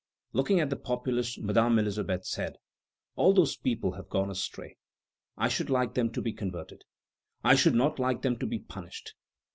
[0.33, 2.55] Looking at the populace, Madame Elisabeth said:
[3.15, 4.77] "All those people have gone astray;
[5.37, 6.85] I should like them to be converted;
[7.43, 9.13] I should not like them to be punished."